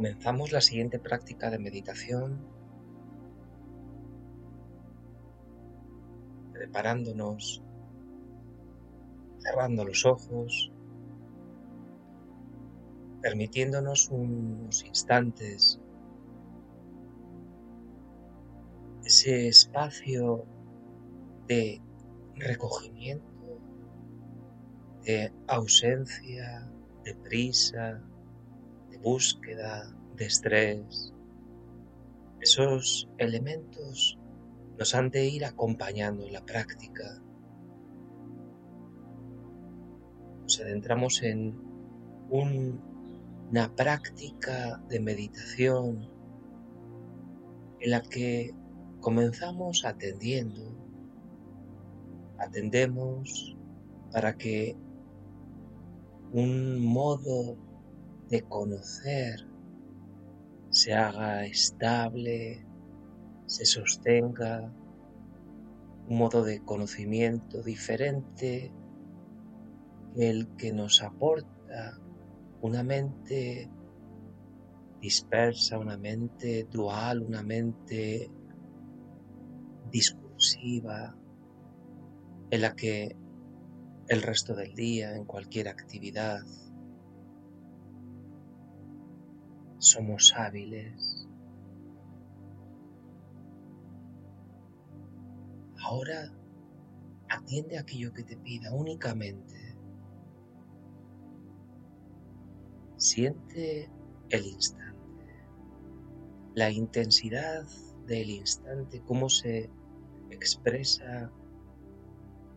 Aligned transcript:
comenzamos 0.00 0.50
la 0.50 0.62
siguiente 0.62 0.98
práctica 0.98 1.50
de 1.50 1.58
meditación 1.58 2.40
preparándonos, 6.54 7.62
cerrando 9.40 9.84
los 9.84 10.06
ojos, 10.06 10.72
permitiéndonos 13.20 14.08
unos 14.10 14.82
instantes 14.86 15.78
ese 19.04 19.48
espacio 19.48 20.46
de 21.46 21.82
recogimiento, 22.36 23.60
de 25.04 25.30
ausencia, 25.46 26.72
de 27.04 27.14
prisa, 27.16 28.02
búsqueda, 29.02 29.94
de 30.16 30.26
estrés. 30.26 31.12
Esos 32.40 33.08
elementos 33.18 34.18
nos 34.78 34.94
han 34.94 35.10
de 35.10 35.26
ir 35.26 35.44
acompañando 35.44 36.24
en 36.26 36.32
la 36.32 36.44
práctica. 36.44 37.22
Nos 40.42 40.60
adentramos 40.60 41.22
en 41.22 41.58
una 42.30 43.74
práctica 43.74 44.82
de 44.88 45.00
meditación 45.00 46.08
en 47.80 47.90
la 47.90 48.02
que 48.02 48.54
comenzamos 49.00 49.84
atendiendo, 49.84 50.76
atendemos 52.38 53.56
para 54.12 54.36
que 54.36 54.76
un 56.32 56.84
modo 56.84 57.56
de 58.30 58.42
conocer 58.42 59.46
se 60.70 60.94
haga 60.94 61.44
estable, 61.44 62.64
se 63.46 63.66
sostenga, 63.66 64.72
un 66.06 66.18
modo 66.18 66.44
de 66.44 66.64
conocimiento 66.64 67.62
diferente 67.62 68.72
que 70.14 70.30
el 70.30 70.48
que 70.56 70.72
nos 70.72 71.02
aporta 71.02 72.00
una 72.62 72.82
mente 72.82 73.68
dispersa, 75.00 75.78
una 75.78 75.96
mente 75.96 76.64
dual, 76.70 77.22
una 77.22 77.42
mente 77.42 78.30
discursiva, 79.90 81.16
en 82.50 82.60
la 82.60 82.74
que 82.74 83.16
el 84.08 84.22
resto 84.22 84.54
del 84.54 84.74
día, 84.74 85.14
en 85.14 85.24
cualquier 85.24 85.68
actividad, 85.68 86.40
somos 89.80 90.34
hábiles. 90.36 91.26
Ahora 95.82 96.30
atiende 97.28 97.78
aquello 97.78 98.12
que 98.12 98.22
te 98.22 98.36
pida 98.36 98.72
únicamente. 98.72 99.76
Siente 102.96 103.90
el 104.28 104.46
instante, 104.46 105.48
la 106.54 106.70
intensidad 106.70 107.64
del 108.06 108.28
instante, 108.28 109.00
cómo 109.00 109.30
se 109.30 109.70
expresa 110.30 111.32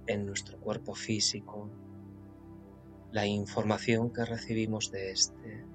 en 0.07 0.25
nuestro 0.25 0.59
cuerpo 0.59 0.94
físico 0.94 1.69
la 3.11 3.25
información 3.25 4.11
que 4.11 4.25
recibimos 4.25 4.91
de 4.91 5.11
este. 5.11 5.72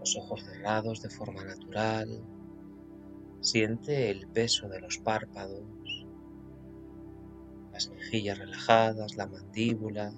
Los 0.00 0.16
ojos 0.16 0.42
cerrados 0.42 1.02
de 1.02 1.10
forma 1.10 1.44
natural. 1.44 2.08
Siente 3.40 4.10
el 4.10 4.26
peso 4.28 4.68
de 4.68 4.80
los 4.80 4.98
párpados, 4.98 5.62
las 7.72 7.88
mejillas 7.90 8.38
relajadas, 8.38 9.16
la 9.16 9.26
mandíbula, 9.26 10.12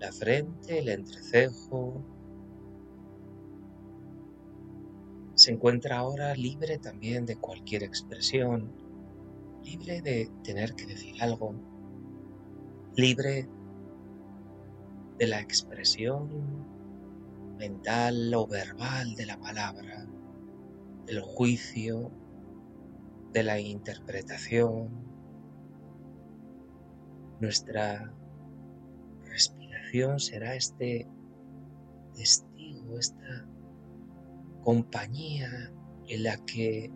la 0.00 0.12
frente, 0.12 0.80
el 0.80 0.88
entrecejo, 0.88 2.04
se 5.34 5.50
encuentra 5.50 5.98
ahora 5.98 6.34
libre 6.34 6.78
también 6.78 7.26
de 7.26 7.36
cualquier 7.36 7.82
expresión, 7.82 8.72
libre 9.64 10.02
de 10.02 10.30
tener 10.44 10.74
que 10.74 10.86
decir 10.86 11.22
algo, 11.22 11.54
libre 12.96 13.48
de 15.18 15.26
la 15.26 15.40
expresión 15.40 16.28
mental 17.62 18.34
o 18.34 18.44
verbal 18.48 19.14
de 19.14 19.24
la 19.24 19.38
palabra, 19.38 20.04
del 21.06 21.20
juicio, 21.20 22.10
de 23.32 23.44
la 23.44 23.60
interpretación. 23.60 24.90
Nuestra 27.40 28.12
respiración 29.22 30.18
será 30.18 30.56
este 30.56 31.06
testigo, 32.16 32.98
esta 32.98 33.46
compañía 34.64 35.72
en 36.08 36.22
la 36.24 36.36
que 36.44 36.90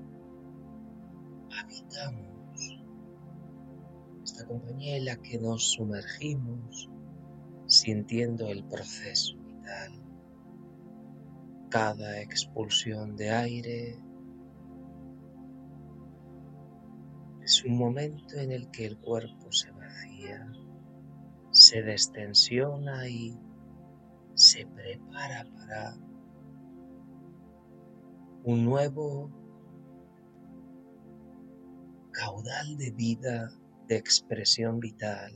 habitamos, 1.60 2.82
esta 4.24 4.44
compañía 4.48 4.96
en 4.96 5.04
la 5.04 5.16
que 5.22 5.38
nos 5.38 5.62
sumergimos 5.74 6.90
sintiendo 7.68 8.48
el 8.48 8.64
proceso 8.64 9.36
vital. 9.44 10.05
Cada 11.76 12.22
expulsión 12.22 13.16
de 13.16 13.30
aire 13.30 14.02
es 17.42 17.62
un 17.64 17.76
momento 17.76 18.38
en 18.38 18.50
el 18.50 18.70
que 18.70 18.86
el 18.86 18.96
cuerpo 18.96 19.52
se 19.52 19.70
vacía, 19.72 20.50
se 21.50 21.82
destensiona 21.82 23.06
y 23.10 23.38
se 24.32 24.66
prepara 24.66 25.46
para 25.54 25.98
un 28.44 28.64
nuevo 28.64 29.30
caudal 32.10 32.78
de 32.78 32.90
vida, 32.92 33.50
de 33.86 33.96
expresión 33.96 34.80
vital 34.80 35.30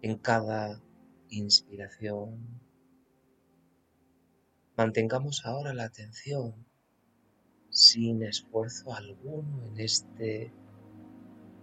en 0.00 0.16
cada 0.18 0.80
inspiración. 1.28 2.67
Mantengamos 4.78 5.44
ahora 5.44 5.74
la 5.74 5.86
atención 5.86 6.54
sin 7.68 8.22
esfuerzo 8.22 8.94
alguno 8.94 9.64
en 9.64 9.80
este 9.80 10.54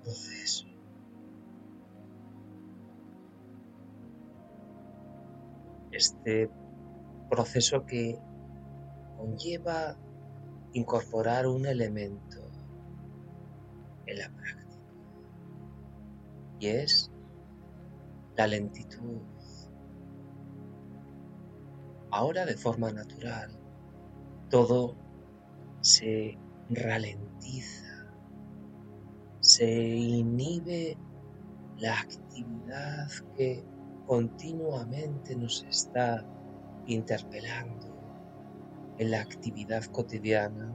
proceso. 0.03 0.67
Este 5.93 6.49
proceso 7.29 7.85
que 7.85 8.19
conlleva 9.15 9.97
incorporar 10.73 11.47
un 11.47 11.67
elemento 11.67 12.41
en 14.07 14.17
la 14.19 14.29
práctica 14.29 14.75
y 16.59 16.67
es 16.67 17.09
la 18.35 18.47
lentitud. 18.47 19.34
Ahora 22.17 22.45
de 22.45 22.55
forma 22.55 22.93
natural 22.93 23.51
todo 24.49 24.95
se 25.81 26.39
ralentiza, 26.69 28.15
se 29.41 29.69
inhibe 29.69 30.97
la 31.75 31.99
actividad 31.99 33.09
que 33.35 33.65
continuamente 34.05 35.35
nos 35.35 35.65
está 35.65 36.25
interpelando 36.85 37.93
en 38.97 39.11
la 39.11 39.19
actividad 39.19 39.83
cotidiana, 39.83 40.71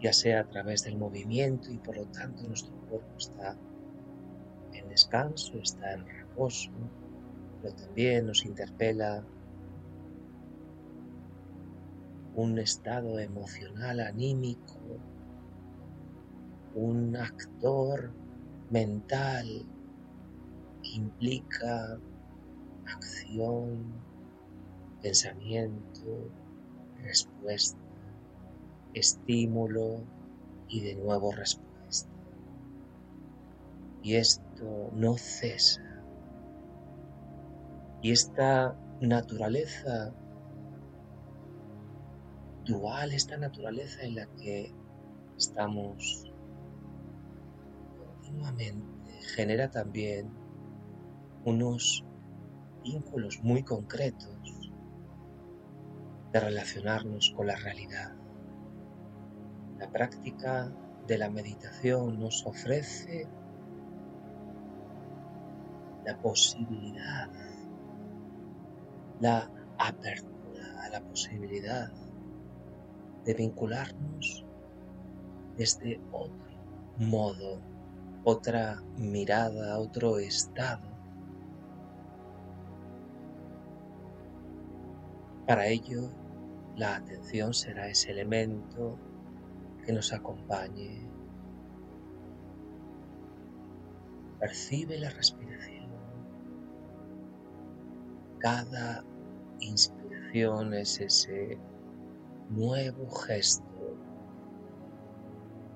ya 0.00 0.12
sea 0.12 0.38
a 0.38 0.46
través 0.46 0.84
del 0.84 0.96
movimiento 0.96 1.72
y 1.72 1.78
por 1.78 1.96
lo 1.96 2.06
tanto 2.06 2.44
nuestro 2.44 2.76
cuerpo 2.86 3.16
está 3.18 3.58
en 4.72 4.88
descanso, 4.88 5.58
está 5.58 5.94
en 5.94 6.06
reposo, 6.06 6.70
pero 7.60 7.74
también 7.74 8.26
nos 8.26 8.44
interpela 8.44 9.26
un 12.36 12.58
estado 12.58 13.18
emocional, 13.18 14.00
anímico, 14.00 14.80
un 16.74 17.16
actor 17.16 18.12
mental 18.70 19.46
que 20.82 20.90
implica 20.90 21.98
acción, 22.86 23.84
pensamiento, 25.00 26.30
respuesta, 27.02 27.78
estímulo 28.94 30.02
y 30.68 30.80
de 30.80 30.96
nuevo 30.96 31.30
respuesta. 31.32 32.10
Y 34.02 34.16
esto 34.16 34.90
no 34.92 35.16
cesa. 35.16 35.82
Y 38.02 38.10
esta 38.10 38.76
naturaleza 39.00 40.12
dual, 42.64 43.12
esta 43.12 43.36
naturaleza 43.36 44.02
en 44.02 44.14
la 44.16 44.26
que 44.36 44.72
estamos 45.36 46.32
continuamente, 47.98 49.12
genera 49.34 49.70
también 49.70 50.30
unos 51.44 52.04
vínculos 52.82 53.40
muy 53.42 53.62
concretos 53.62 54.72
de 56.32 56.40
relacionarnos 56.40 57.32
con 57.36 57.46
la 57.46 57.56
realidad. 57.56 58.14
La 59.78 59.90
práctica 59.90 60.72
de 61.06 61.18
la 61.18 61.30
meditación 61.30 62.18
nos 62.18 62.44
ofrece 62.46 63.28
la 66.04 66.16
posibilidad, 66.20 67.28
la 69.20 69.50
apertura 69.78 70.82
a 70.84 70.88
la 70.90 71.00
posibilidad 71.02 71.92
de 73.24 73.34
vincularnos 73.34 74.44
desde 75.56 76.00
otro 76.12 76.44
modo, 76.98 77.60
otra 78.24 78.82
mirada, 78.96 79.78
otro 79.78 80.18
estado. 80.18 80.94
Para 85.46 85.66
ello, 85.66 86.10
la 86.76 86.96
atención 86.96 87.52
será 87.52 87.88
ese 87.88 88.10
elemento 88.10 88.98
que 89.84 89.92
nos 89.92 90.12
acompañe. 90.12 91.06
Percibe 94.40 94.98
la 94.98 95.10
respiración. 95.10 95.90
Cada 98.38 99.04
inspiración 99.60 100.74
es 100.74 101.00
ese 101.00 101.58
nuevo 102.50 103.10
gesto 103.10 103.64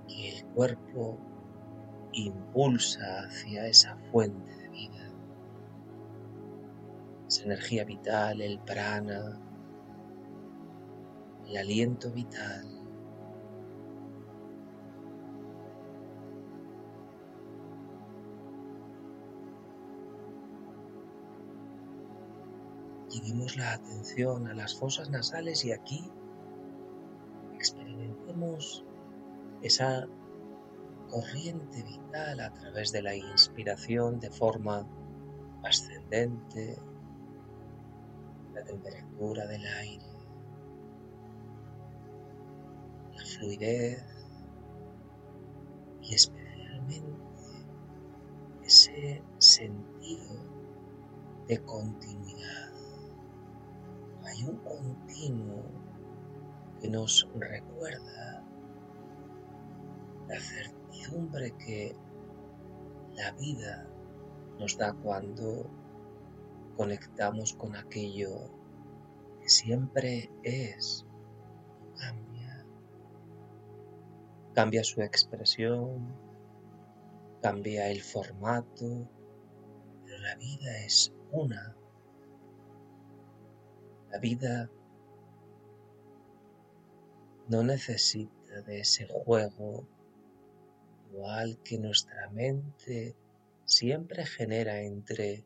que 0.06 0.38
el 0.38 0.44
cuerpo 0.46 1.18
impulsa 2.12 3.24
hacia 3.24 3.66
esa 3.66 3.96
fuente 4.10 4.54
de 4.56 4.68
vida, 4.70 5.12
esa 7.28 7.44
energía 7.44 7.84
vital, 7.84 8.40
el 8.40 8.58
prana, 8.60 9.40
el 11.46 11.56
aliento 11.56 12.10
vital. 12.10 12.66
Llevemos 23.10 23.56
la 23.56 23.72
atención 23.72 24.48
a 24.48 24.54
las 24.54 24.78
fosas 24.78 25.08
nasales 25.10 25.64
y 25.64 25.72
aquí 25.72 26.10
esa 29.62 30.06
corriente 31.08 31.82
vital 31.82 32.40
a 32.40 32.52
través 32.52 32.92
de 32.92 33.02
la 33.02 33.14
inspiración 33.14 34.20
de 34.20 34.30
forma 34.30 34.86
ascendente, 35.64 36.78
la 38.54 38.62
temperatura 38.64 39.46
del 39.46 39.66
aire, 39.66 40.06
la 43.14 43.24
fluidez 43.24 44.04
y 46.02 46.14
especialmente 46.14 47.66
ese 48.62 49.22
sentido 49.38 50.34
de 51.46 51.58
continuidad. 51.62 52.72
Hay 54.24 54.44
un 54.44 54.56
continuo 54.58 55.64
que 56.80 56.88
nos 56.90 57.28
recuerda 57.34 58.44
la 60.28 60.38
certidumbre 60.38 61.52
que 61.56 61.96
la 63.14 63.32
vida 63.32 63.88
nos 64.58 64.76
da 64.76 64.92
cuando 64.92 65.70
conectamos 66.76 67.54
con 67.54 67.74
aquello 67.74 68.50
que 69.40 69.48
siempre 69.48 70.30
es, 70.42 71.06
cambia, 71.96 72.66
cambia 74.54 74.84
su 74.84 75.00
expresión, 75.00 76.14
cambia 77.42 77.88
el 77.88 78.02
formato, 78.02 79.08
pero 80.04 80.18
la 80.18 80.34
vida 80.36 80.78
es 80.84 81.12
una. 81.32 81.74
La 84.10 84.18
vida 84.18 84.70
no 87.48 87.62
necesita 87.62 88.60
de 88.66 88.80
ese 88.80 89.06
juego 89.06 89.86
igual 91.10 91.58
que 91.64 91.78
nuestra 91.78 92.28
mente 92.30 93.16
siempre 93.64 94.24
genera 94.26 94.80
entre 94.80 95.44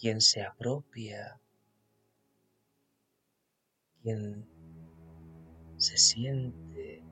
quien 0.00 0.20
se 0.20 0.42
apropia, 0.42 1.40
quien 4.02 4.46
se 5.76 5.96
siente 5.96 7.02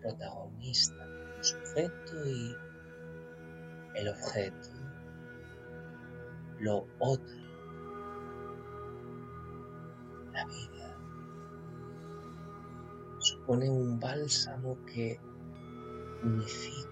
protagonista 0.00 1.06
del 1.06 1.44
sujeto 1.44 2.26
y 2.26 2.54
el 3.96 4.08
objeto, 4.08 4.68
lo 6.60 6.86
otro, 6.98 7.36
la 10.32 10.44
vida 10.46 10.76
supone 13.18 13.68
un 13.70 13.98
bálsamo 13.98 14.84
que 14.84 15.18
unifica, 16.26 16.90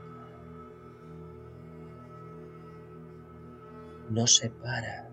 no 4.10 4.26
separa, 4.26 5.10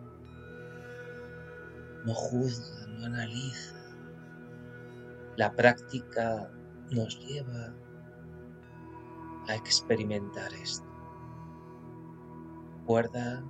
no 2.05 2.13
juzga, 2.13 2.87
no 2.87 3.05
analiza. 3.05 3.77
La 5.37 5.55
práctica 5.55 6.51
nos 6.91 7.19
lleva 7.25 7.73
a 9.47 9.55
experimentar 9.55 10.53
esto. 10.53 10.85
Recuerda 12.79 13.43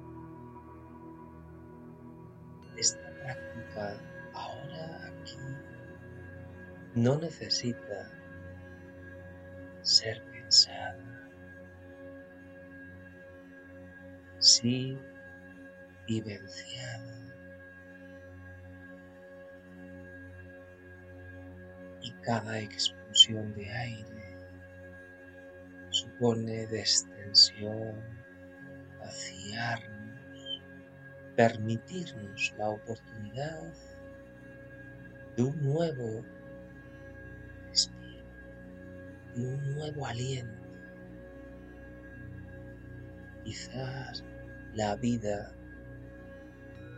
esta 2.78 3.10
práctica 3.22 3.98
ahora 4.34 5.08
aquí 5.08 5.38
no 6.96 7.18
necesita 7.18 8.12
ser 9.82 10.31
pensada. 10.52 10.98
Sí 14.40 14.98
vivenciada. 16.08 17.18
Y 22.02 22.12
cada 22.24 22.60
expulsión 22.60 23.54
de 23.54 23.72
aire 23.72 24.38
supone 25.90 26.68
destensión, 26.68 27.96
vaciarnos, 29.00 30.62
permitirnos 31.38 32.54
la 32.58 32.70
oportunidad 32.70 33.72
de 35.38 35.44
un 35.44 35.62
nuevo 35.64 36.26
un 39.36 39.76
nuevo 39.76 40.06
aliento. 40.06 40.62
Quizás 43.44 44.24
la 44.74 44.96
vida 44.96 45.56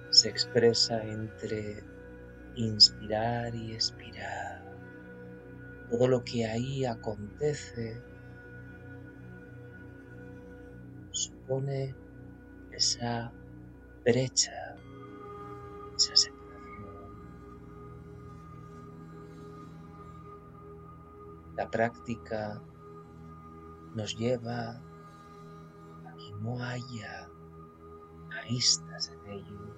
se 0.09 0.29
expresa 0.29 1.01
entre 1.03 1.83
inspirar 2.55 3.55
y 3.55 3.73
expirar. 3.73 4.63
Todo 5.89 6.07
lo 6.07 6.23
que 6.23 6.45
ahí 6.45 6.85
acontece 6.85 8.01
supone 11.11 11.95
esa 12.71 13.31
brecha, 14.03 14.75
esa 15.95 16.13
La 16.13 16.32
práctica 21.73 22.61
nos 23.95 24.15
lleva 24.15 24.79
a 26.05 26.13
que 26.15 26.31
no 26.39 26.63
haya 26.63 27.27
aristas 28.41 29.09
en 29.09 29.31
ello, 29.31 29.75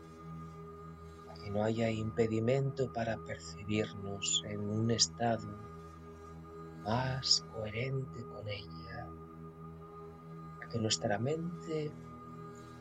a 1.30 1.34
que 1.36 1.50
no 1.52 1.64
haya 1.64 1.90
impedimento 1.90 2.92
para 2.92 3.18
percibirnos 3.20 4.44
en 4.46 4.60
un 4.60 4.92
estado 4.92 5.48
más 6.84 7.46
coherente 7.54 8.26
con 8.26 8.46
ella, 8.50 9.08
a 10.62 10.68
que 10.68 10.80
nuestra 10.80 11.18
mente 11.18 11.94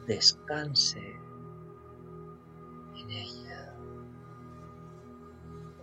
descanse 0.09 1.21
en 2.97 3.11
ella. 3.11 3.77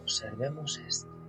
Observemos 0.02 0.78
esto 0.80 1.21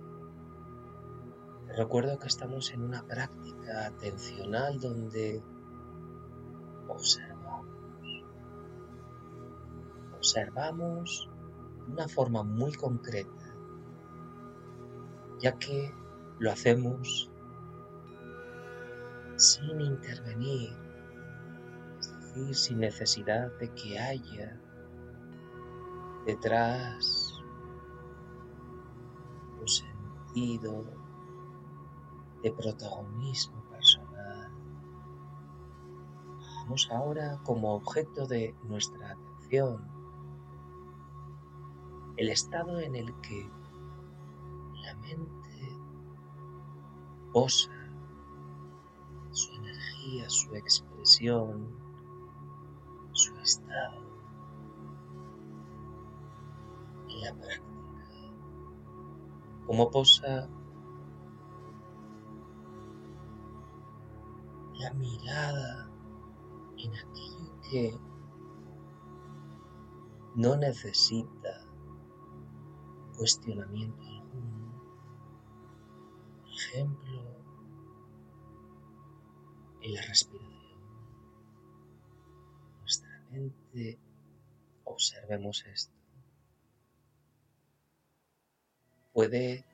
Recuerdo 1.75 2.19
que 2.19 2.27
estamos 2.27 2.71
en 2.71 2.83
una 2.83 3.01
práctica 3.01 3.87
atencional 3.87 4.79
donde 4.79 5.41
observamos. 6.87 7.65
Observamos 10.15 11.29
de 11.87 11.93
una 11.93 12.07
forma 12.07 12.43
muy 12.43 12.73
concreta, 12.73 13.55
ya 15.39 15.57
que 15.57 15.91
lo 16.37 16.51
hacemos 16.51 17.31
sin 19.35 19.81
intervenir, 19.81 20.77
es 21.99 22.35
decir, 22.35 22.55
sin 22.55 22.79
necesidad 22.81 23.51
de 23.57 23.73
que 23.73 23.97
haya 23.97 24.61
detrás 26.27 27.33
un 29.59 29.67
sentido 29.67 30.83
de 32.43 32.51
protagonismo 32.51 33.63
personal. 33.69 34.51
Vamos 36.63 36.89
ahora 36.91 37.39
como 37.43 37.75
objeto 37.75 38.27
de 38.27 38.53
nuestra 38.63 39.11
atención 39.11 39.89
el 42.17 42.29
estado 42.29 42.79
en 42.79 42.95
el 42.95 43.13
que 43.21 43.49
la 44.83 44.95
mente 44.95 45.77
posa 47.31 47.71
su 49.31 49.51
energía, 49.55 50.29
su 50.29 50.53
expresión, 50.53 51.75
su 53.13 53.35
estado 53.39 54.03
en 57.09 57.21
la 57.21 57.33
práctica. 57.33 57.73
Como 59.65 59.89
posa 59.89 60.49
la 64.83 64.93
mirada 64.95 65.89
en 66.77 66.93
aquello 66.93 67.61
que 67.71 67.97
no 70.35 70.57
necesita 70.57 71.65
cuestionamiento 73.15 74.03
alguno. 74.03 74.83
Por 76.41 76.49
ejemplo, 76.49 77.43
en 79.81 79.93
la 79.93 80.01
respiración. 80.01 80.51
Nuestra 82.81 83.23
mente, 83.31 83.99
observemos 84.83 85.65
esto, 85.65 85.93
puede 89.13 89.65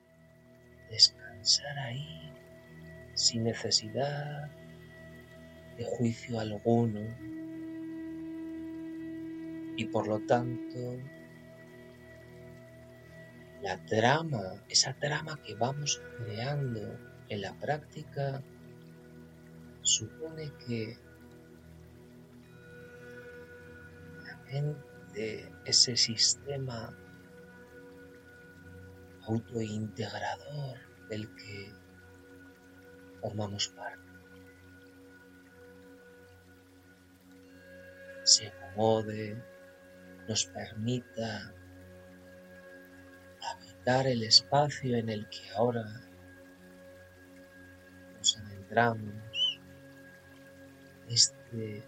descansar 0.91 1.79
ahí 1.79 2.31
sin 3.15 3.43
necesidad 3.43 4.58
de 5.79 5.85
juicio 5.85 6.39
alguno. 6.39 6.99
Y 9.77 9.85
por 9.85 10.07
lo 10.07 10.19
tanto 10.19 10.97
la 13.61 13.77
trama, 13.85 14.61
esa 14.67 14.93
trama 14.99 15.41
que 15.41 15.55
vamos 15.55 16.01
creando 16.17 16.99
en 17.29 17.41
la 17.41 17.53
práctica 17.59 18.43
supone 19.81 20.51
que 20.67 20.97
la 24.25 24.37
mente, 24.51 25.49
ese 25.65 25.95
sistema 25.95 26.93
autointegrador 29.23 30.77
del 31.09 31.33
que 31.35 31.73
formamos 33.21 33.69
parte, 33.69 34.08
se 38.29 38.47
acomode, 38.47 39.35
nos 40.27 40.45
permita 40.45 41.51
habitar 43.41 44.05
el 44.05 44.21
espacio 44.21 44.95
en 44.97 45.09
el 45.09 45.27
que 45.29 45.49
ahora 45.57 45.83
nos 48.15 48.37
adentramos 48.37 49.59
este 51.07 51.83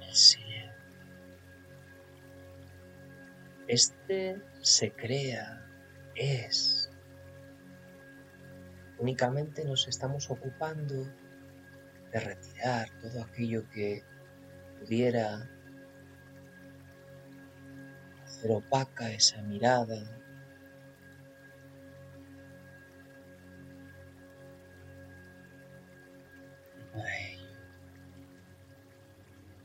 el 0.00 0.14
silencio. 0.14 0.72
Este 3.68 4.42
se 4.60 4.90
crea, 4.90 5.64
es. 6.16 6.90
Únicamente 8.98 9.64
nos 9.64 9.86
estamos 9.86 10.28
ocupando 10.30 11.06
de 12.12 12.20
retirar 12.20 12.90
todo 13.00 13.22
aquello 13.22 13.68
que 13.70 14.02
pudiera 14.78 15.48
hacer 18.24 18.50
opaca 18.50 19.10
esa 19.12 19.40
mirada. 19.42 20.20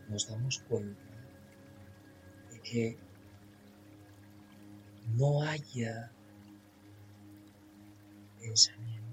Nos 0.10 0.30
damos 0.30 0.60
cuenta 0.70 1.02
de 2.50 2.62
que 2.62 2.98
no 5.18 5.42
haya 5.42 6.10
pensamiento, 8.40 9.04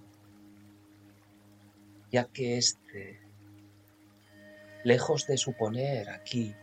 ya 2.12 2.26
que 2.26 2.58
éste, 2.58 3.18
lejos 4.84 5.26
de 5.26 5.38
suponer 5.38 6.10
aquí 6.10 6.54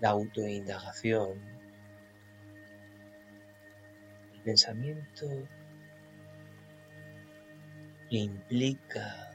la 0.00 0.10
autoindagación, 0.10 1.40
el 4.34 4.40
pensamiento 4.42 5.26
implica 8.10 9.34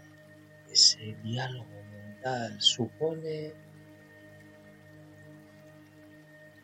ese 0.71 1.15
diálogo 1.23 1.83
mental, 1.91 2.61
supone 2.61 3.53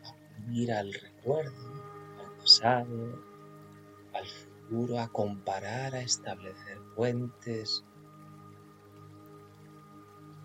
acudir 0.04 0.72
al 0.72 0.92
recuerdo, 0.92 1.84
al 2.20 2.36
pasado, 2.38 3.29
a 4.98 5.08
comparar, 5.08 5.94
a 5.96 6.00
establecer 6.00 6.78
puentes, 6.94 7.84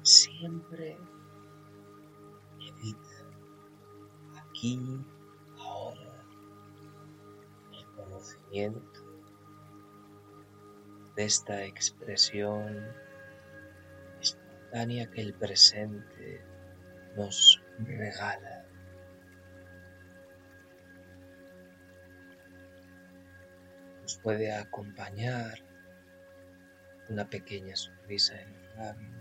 siempre 0.02 0.98
evita 2.60 3.26
aquí, 4.36 5.06
ahora, 5.60 6.26
el 7.72 7.86
conocimiento 7.96 9.00
de 11.16 11.26
esta 11.26 11.64
expresión 11.64 12.84
espontánea 14.20 15.12
que 15.12 15.22
el 15.22 15.36
presente 15.36 16.44
nos 17.16 17.62
regala. 17.78 18.55
Nos 24.06 24.20
puede 24.20 24.54
acompañar 24.54 25.58
una 27.10 27.28
pequeña 27.28 27.76
sonrisa 27.76 28.40
en 28.40 28.54
los 28.54 28.76
labios, 28.76 29.12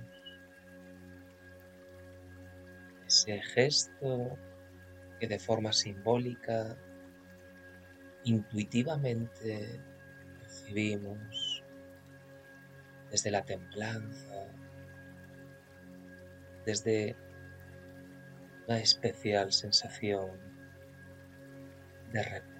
ese 3.06 3.40
gesto 3.40 4.36
que 5.18 5.26
de 5.26 5.38
forma 5.38 5.72
simbólica, 5.72 6.76
intuitivamente 8.24 9.80
percibimos 10.38 11.64
desde 13.10 13.30
la 13.30 13.42
templanza, 13.42 14.48
desde 16.66 17.16
una 18.68 18.80
especial 18.80 19.50
sensación 19.50 20.38
de 22.12 22.22
reposo. 22.22 22.53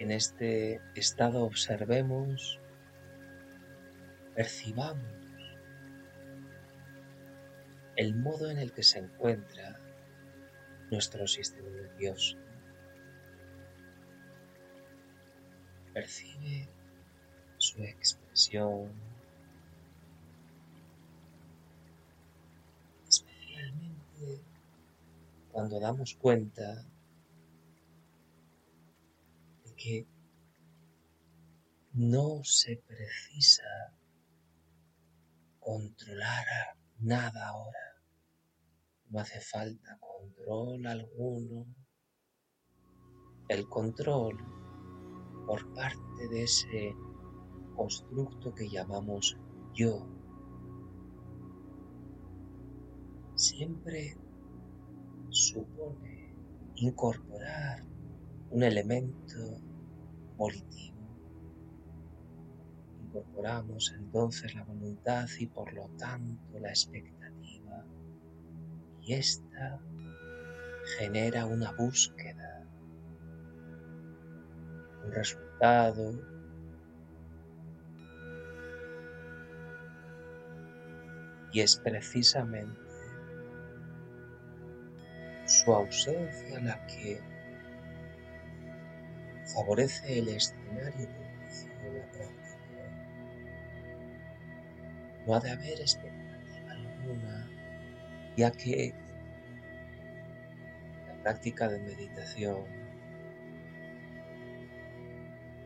En 0.00 0.10
este 0.10 0.80
estado 0.94 1.44
observemos, 1.44 2.58
percibamos 4.34 5.04
el 7.96 8.16
modo 8.16 8.50
en 8.50 8.56
el 8.56 8.72
que 8.72 8.82
se 8.82 9.00
encuentra 9.00 9.78
nuestro 10.90 11.26
sistema 11.26 11.68
nervioso. 11.68 12.38
Percibe 15.92 16.66
su 17.58 17.82
expresión, 17.82 18.90
especialmente 23.06 24.40
cuando 25.52 25.78
damos 25.78 26.14
cuenta 26.14 26.86
que 29.82 30.06
no 31.94 32.44
se 32.44 32.76
precisa 32.86 33.62
controlar 35.58 36.44
nada 36.98 37.48
ahora. 37.48 37.78
No 39.08 39.20
hace 39.20 39.40
falta 39.40 39.98
control 39.98 40.86
alguno. 40.86 41.66
El 43.48 43.68
control 43.68 44.36
por 45.46 45.72
parte 45.74 46.28
de 46.30 46.44
ese 46.44 46.94
constructo 47.74 48.54
que 48.54 48.68
llamamos 48.68 49.36
yo 49.72 50.06
siempre 53.34 54.16
supone 55.30 56.34
incorporar 56.76 57.84
un 58.50 58.62
elemento 58.62 59.69
Incorporamos 63.02 63.92
entonces 63.98 64.54
la 64.54 64.64
voluntad 64.64 65.26
y 65.38 65.46
por 65.46 65.72
lo 65.74 65.88
tanto 65.98 66.58
la 66.58 66.70
expectativa 66.70 67.84
y 69.02 69.14
esta 69.14 69.78
genera 70.98 71.44
una 71.44 71.72
búsqueda, 71.72 72.66
un 75.04 75.12
resultado 75.12 76.12
y 81.52 81.60
es 81.60 81.76
precisamente 81.76 82.80
su 85.46 85.74
ausencia 85.74 86.60
la 86.60 86.86
que 86.86 87.29
favorece 89.54 90.18
el 90.18 90.28
escenario 90.28 91.08
propicio 91.08 91.70
de 91.82 91.98
la 91.98 92.06
práctica. 92.06 92.50
No 95.26 95.34
ha 95.34 95.40
de 95.40 95.50
haber 95.50 95.80
expectativa 95.80 96.72
alguna, 96.72 97.50
ya 98.36 98.50
que 98.50 98.94
la 101.06 101.22
práctica 101.22 101.68
de 101.68 101.78
meditación 101.80 102.64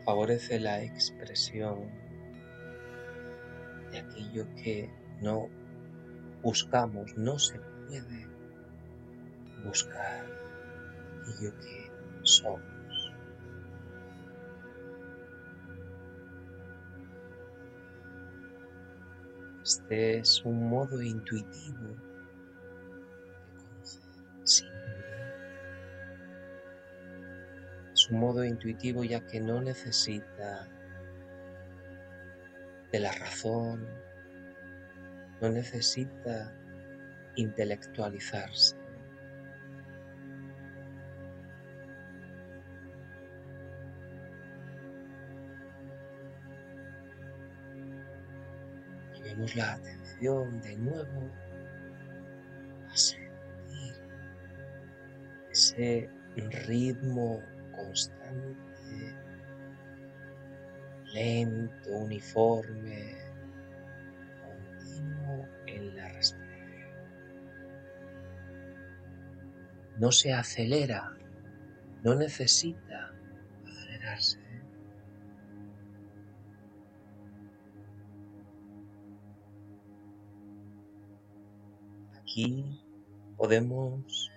favorece 0.03 0.59
la 0.59 0.83
expresión 0.83 1.89
de 3.91 3.99
aquello 3.99 4.47
que 4.55 4.89
no 5.21 5.49
buscamos, 6.43 7.15
no 7.17 7.39
se 7.39 7.59
puede 7.59 8.27
buscar 9.65 10.25
aquello 11.21 11.57
que 11.59 11.91
somos. 12.23 12.74
Este 19.75 20.19
es 20.19 20.45
un 20.45 20.69
modo 20.69 21.01
intuitivo 21.01 21.97
de 24.37 24.65
Es 27.93 28.09
un 28.09 28.19
modo 28.19 28.45
intuitivo 28.45 29.03
ya 29.03 29.19
que 29.27 29.41
no 29.41 29.59
necesita 29.59 30.69
de 32.89 32.99
la 33.01 33.11
razón, 33.11 33.85
no 35.41 35.49
necesita 35.49 36.55
intelectualizarse. 37.35 38.77
La 49.53 49.73
atención 49.73 50.59
de 50.61 50.75
nuevo 50.77 51.29
a 52.89 52.97
sentir 52.97 53.93
ese 55.51 56.09
ritmo 56.67 57.41
constante, 57.71 59.15
lento, 61.13 61.89
uniforme, 61.91 63.25
no 69.97 70.11
se 70.11 70.33
acelera, 70.33 71.15
no 72.03 72.15
necesita 72.15 72.84
Aquí 82.35 82.65
podemos 83.37 84.29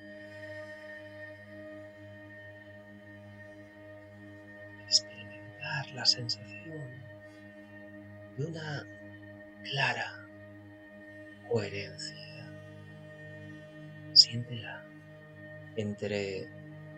experimentar 4.86 5.90
la 5.96 6.04
sensación 6.06 6.86
de 8.36 8.44
una 8.46 8.86
clara 9.64 10.28
coherencia. 11.50 12.48
Siéntela 14.12 14.86
entre 15.74 16.48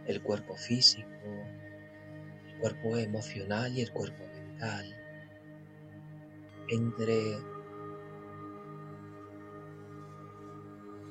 el 0.05 0.21
cuerpo 0.23 0.55
físico, 0.55 1.09
el 2.47 2.59
cuerpo 2.59 2.99
emocional 2.99 3.73
y 3.73 3.81
el 3.81 3.91
cuerpo 3.91 4.23
mental, 4.35 4.95
entre 6.69 7.39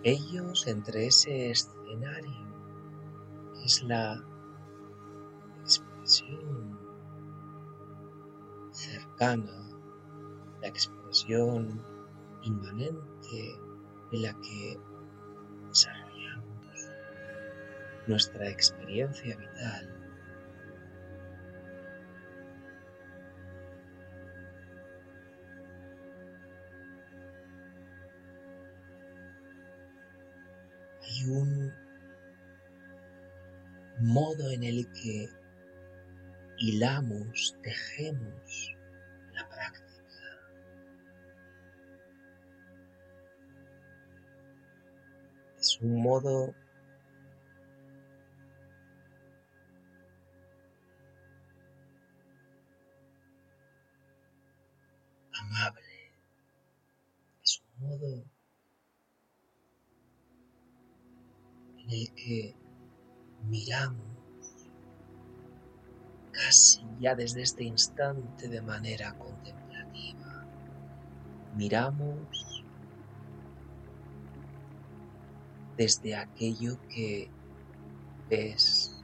ellos, 0.04 0.68
entre 0.68 1.08
ese 1.08 1.52
escenario 1.52 2.50
es 3.66 3.84
la 3.84 4.24
expresión 5.62 6.80
cercana, 8.72 9.70
la 10.62 10.68
expresión 10.68 11.84
inmanente 12.44 13.60
en 14.12 14.22
la 14.22 14.34
que 14.42 14.80
nuestra 18.08 18.50
experiencia 18.50 19.38
vital. 19.38 19.99
Modo 34.00 34.52
en 34.52 34.64
el 34.64 34.92
que 34.94 35.30
hilamos, 36.58 37.58
tejemos 37.62 38.78
la 39.34 39.48
práctica. 39.48 39.90
Es 45.58 45.80
un 45.82 46.02
modo 46.02 46.56
Es 57.44 57.62
un 57.80 57.88
modo 57.88 58.24
en 61.78 61.90
el 61.90 62.14
que 62.16 62.59
miramos 63.48 64.06
casi 66.32 66.82
ya 67.00 67.16
desde 67.16 67.42
este 67.42 67.64
instante 67.64 68.48
de 68.48 68.62
manera 68.62 69.14
contemplativa. 69.18 70.46
Miramos 71.56 72.64
desde 75.78 76.16
aquello 76.16 76.78
que 76.90 77.30
ves 78.30 79.00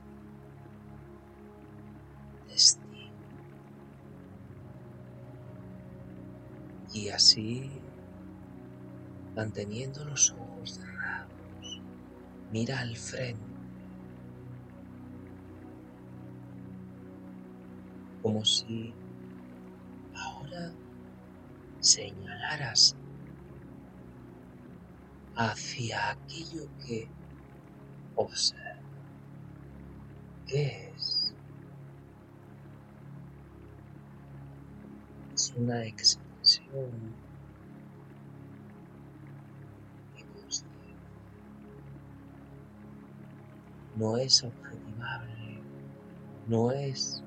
Y 6.95 7.09
así, 7.09 7.69
manteniendo 9.35 10.05
los 10.05 10.31
ojos 10.31 10.75
cerrados, 10.75 11.81
mira 12.53 12.79
al 12.79 12.95
frente, 12.95 13.54
como 18.25 18.43
si 18.43 18.91
ahora 20.15 20.73
señalaras 21.79 22.95
hacia 25.35 26.09
aquello 26.09 26.67
que 26.87 27.07
Observa. 28.15 28.81
¿Qué 30.47 30.91
es? 30.95 31.35
Una 35.55 35.85
expresión 35.85 37.13
de. 40.15 40.25
No 43.97 44.17
es 44.17 44.43
objetivable, 44.43 45.61
no 46.47 46.71
es 46.71 47.23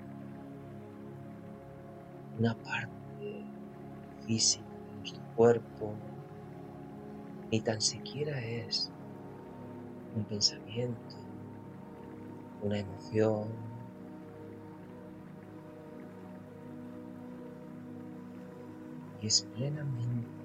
una 2.39 2.55
parte 2.55 3.45
física 4.25 4.65
de 4.87 4.93
nuestro 4.99 5.25
cuerpo, 5.35 5.97
ni 7.51 7.61
tan 7.61 7.81
siquiera 7.81 8.39
es 8.41 8.93
un 10.15 10.25
pensamiento, 10.25 11.17
una 12.63 12.79
emoción. 12.79 13.49
Y 19.21 19.27
es 19.27 19.43
plenamente 19.53 20.38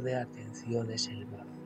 de 0.00 0.16
atención 0.16 0.90
es 0.90 1.08
el 1.08 1.24
vacío. 1.26 1.60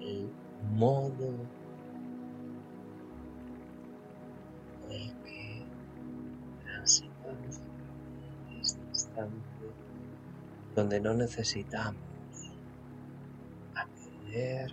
el 0.00 0.28
modo 0.72 1.12
por 4.80 4.92
el 4.92 5.12
que 5.22 5.64
transitamos 6.64 7.60
en 8.50 8.60
este 8.60 8.80
instante 8.80 9.52
donde 10.74 11.00
no 11.00 11.14
necesitamos 11.14 12.00
acceder 13.74 14.72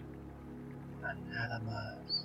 a 1.04 1.14
nada 1.14 1.60
más. 1.60 2.19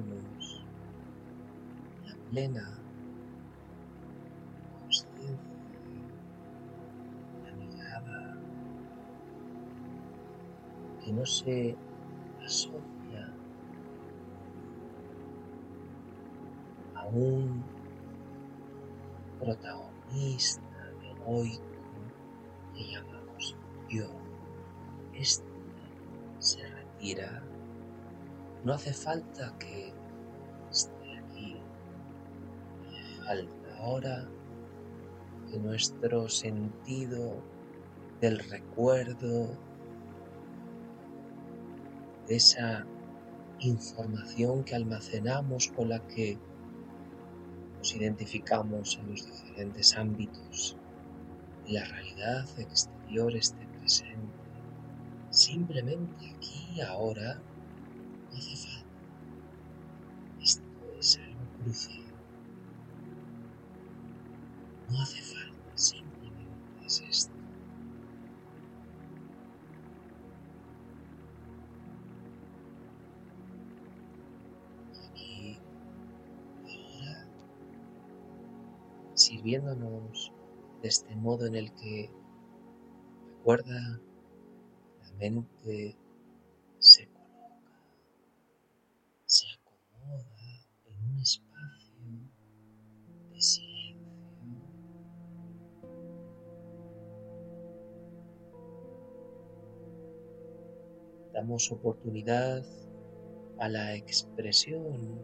plena 2.30 2.78
que 11.04 11.12
no 11.12 11.26
se 11.26 11.76
asocia 12.44 13.34
a 16.94 17.06
un 17.06 17.62
protagonista 19.40 20.60
egoico 21.02 21.62
que 22.74 22.84
llamamos 22.92 23.56
yo. 23.88 24.08
Este 25.14 25.44
se 26.38 26.66
retira. 26.66 27.42
No 28.64 28.74
hace 28.74 28.92
falta 28.92 29.52
que 29.58 29.81
Ahora 33.78 34.28
que 35.50 35.58
nuestro 35.58 36.28
sentido 36.28 37.42
del 38.20 38.38
recuerdo 38.38 39.56
esa 42.28 42.86
información 43.60 44.64
que 44.64 44.74
almacenamos 44.74 45.68
con 45.68 45.88
la 45.88 46.06
que 46.08 46.38
nos 47.78 47.94
identificamos 47.94 48.98
en 48.98 49.10
los 49.10 49.26
diferentes 49.26 49.96
ámbitos 49.96 50.76
de 51.66 51.72
la 51.72 51.84
realidad 51.84 52.46
exterior 52.58 53.34
esté 53.34 53.66
presente. 53.78 54.16
Simplemente 55.30 56.34
aquí, 56.36 56.80
ahora, 56.80 57.40
no 58.30 58.38
hace 58.38 58.56
falta. 58.56 58.86
Esto 60.40 60.62
es 60.98 61.18
algo 61.18 61.40
crucial. 61.62 62.11
No 64.92 65.00
hace 65.00 65.22
falta, 65.22 65.76
simplemente 65.76 66.86
es 66.86 67.02
esto. 67.08 67.42
sirviéndonos 79.14 80.32
de 80.82 80.88
este 80.88 81.14
modo 81.16 81.46
en 81.46 81.54
el 81.54 81.72
que, 81.72 82.10
recuerda, 83.38 84.00
la 85.00 85.10
mente 85.18 85.96
Damos 101.42 101.72
oportunidad 101.72 102.64
a 103.58 103.68
la 103.68 103.96
expresión 103.96 105.20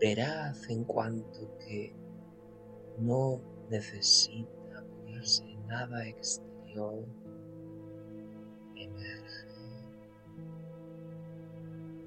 veraz 0.00 0.70
en 0.70 0.82
cuanto 0.84 1.54
que 1.58 1.94
no 3.00 3.42
necesita 3.68 4.78
apoyarse 4.78 5.44
en 5.44 5.66
nada 5.66 6.08
exterior, 6.08 7.04
emerge 8.76 9.46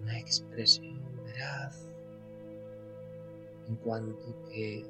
una 0.02 0.20
expresión 0.20 1.00
veraz 1.24 1.88
en 3.68 3.76
cuanto 3.76 4.44
que 4.50 4.84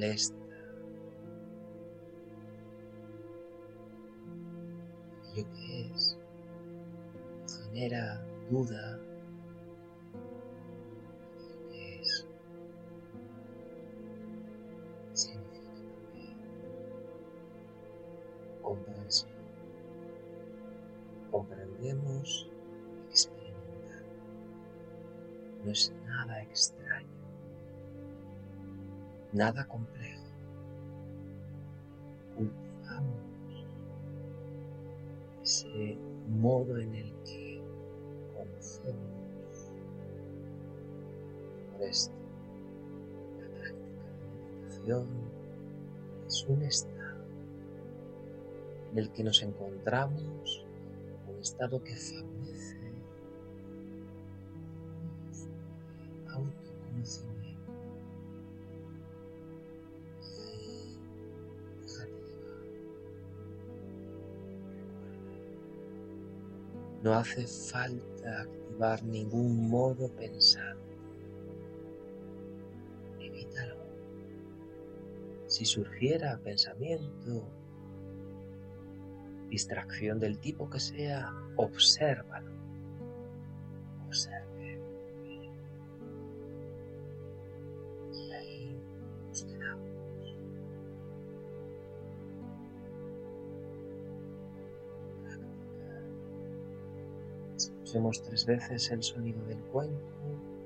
molesta, 0.00 0.34
aquello 5.28 5.52
que 5.52 5.90
es, 5.92 6.18
genera 7.46 8.24
duda, 8.50 8.99
nada 29.32 29.66
complejo. 29.66 30.24
Cultivamos 32.36 33.30
ese 35.42 35.98
modo 36.28 36.78
en 36.78 36.94
el 36.94 37.12
que 37.24 37.62
conocemos. 38.36 39.00
Por 41.72 41.82
esto, 41.82 42.14
la 43.38 43.48
práctica 43.48 44.04
de 44.04 44.24
meditación 44.56 45.08
es 46.26 46.46
un 46.48 46.62
estado 46.62 47.00
en 48.92 48.98
el 48.98 49.10
que 49.10 49.24
nos 49.24 49.42
encontramos, 49.42 50.66
un 51.28 51.40
estado 51.40 51.82
que 51.82 51.94
favorece 51.94 52.79
No 67.02 67.14
hace 67.14 67.46
falta 67.46 68.42
activar 68.42 69.02
ningún 69.02 69.70
modo 69.70 70.08
pensado. 70.10 70.80
Evítalo. 73.18 73.76
Si 75.46 75.64
surgiera 75.64 76.38
pensamiento, 76.38 77.48
distracción 79.48 80.20
del 80.20 80.38
tipo 80.38 80.68
que 80.68 80.78
sea, 80.78 81.32
obsérvalo. 81.56 82.59
Escuchemos 97.90 98.22
tres 98.22 98.46
veces 98.46 98.88
el 98.92 99.02
sonido 99.02 99.44
del 99.46 99.58
cuenco. 99.62 100.59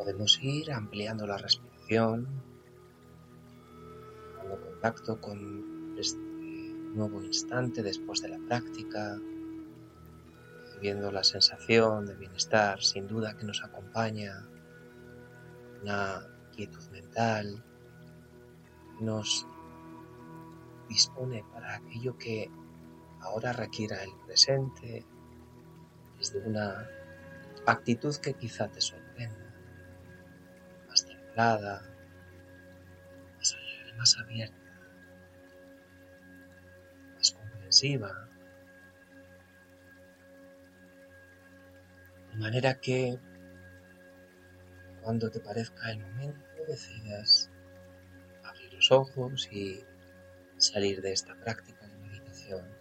Podemos 0.00 0.40
ir 0.40 0.72
ampliando 0.72 1.26
la 1.26 1.36
respiración, 1.36 2.26
dando 4.38 4.58
contacto 4.58 5.20
con 5.20 5.94
este 5.98 6.18
nuevo 6.94 7.22
instante 7.22 7.82
después 7.82 8.22
de 8.22 8.30
la 8.30 8.38
práctica, 8.38 9.18
viendo 10.80 11.12
la 11.12 11.22
sensación 11.22 12.06
de 12.06 12.14
bienestar 12.14 12.80
sin 12.80 13.08
duda 13.08 13.36
que 13.36 13.44
nos 13.44 13.62
acompaña, 13.62 14.48
una 15.82 16.26
quietud 16.50 16.82
mental, 16.92 17.62
nos 19.02 19.46
dispone 20.88 21.44
para 21.52 21.76
aquello 21.76 22.16
que 22.16 22.50
ahora 23.20 23.52
requiera 23.52 24.02
el 24.02 24.12
presente 24.24 25.04
desde 26.16 26.40
una 26.48 26.88
actitud 27.66 28.16
que 28.16 28.32
quizá 28.32 28.68
te 28.68 28.80
sorprenda, 28.80 29.09
alegre, 31.36 31.80
más 33.96 34.16
abierta, 34.18 34.56
más 37.16 37.32
comprensiva. 37.32 38.28
De 42.30 42.36
manera 42.36 42.74
que 42.80 43.18
cuando 45.02 45.30
te 45.30 45.40
parezca 45.40 45.90
el 45.90 45.98
momento 46.00 46.46
decidas 46.68 47.50
abrir 48.44 48.72
los 48.74 48.90
ojos 48.92 49.48
y 49.50 49.84
salir 50.56 51.00
de 51.00 51.12
esta 51.12 51.34
práctica 51.36 51.86
de 51.86 51.96
meditación 51.96 52.79